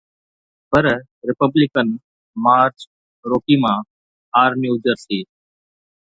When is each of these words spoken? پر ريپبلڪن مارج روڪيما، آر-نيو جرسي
پر 0.69 0.85
ريپبلڪن 1.29 1.87
مارج 2.45 2.77
روڪيما، 3.31 3.73
آر-نيو 4.41 4.73
جرسي 4.83 5.19